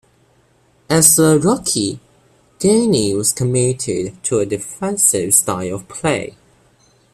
As 0.89 1.19
a 1.19 1.37
rookie, 1.37 1.99
Gainey 2.57 3.15
was 3.15 3.33
committed 3.33 4.15
to 4.23 4.39
a 4.39 4.47
defensive 4.47 5.31
style 5.35 5.75
of 5.75 5.87
play. 5.87 6.35